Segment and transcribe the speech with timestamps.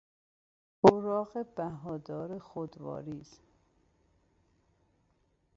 [0.81, 3.39] اوراق بهادار خود واریز